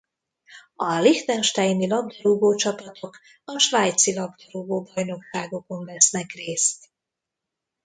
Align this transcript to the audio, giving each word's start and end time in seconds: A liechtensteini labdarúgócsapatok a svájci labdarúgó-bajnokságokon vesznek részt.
A 0.75 0.99
liechtensteini 0.99 1.87
labdarúgócsapatok 1.87 3.19
a 3.45 3.59
svájci 3.59 4.13
labdarúgó-bajnokságokon 4.13 5.85
vesznek 5.85 6.31
részt. 6.31 6.91